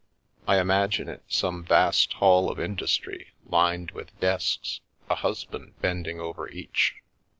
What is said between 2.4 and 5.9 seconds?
of industry, lined with desks, a husband